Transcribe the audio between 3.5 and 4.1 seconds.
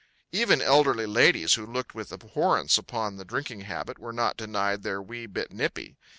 habit